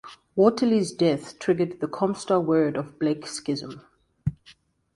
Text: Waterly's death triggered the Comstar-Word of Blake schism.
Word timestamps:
Waterly's 0.35 0.91
death 0.91 1.37
triggered 1.37 1.79
the 1.79 1.87
Comstar-Word 1.87 2.75
of 2.75 2.97
Blake 2.97 3.27
schism. 3.27 3.81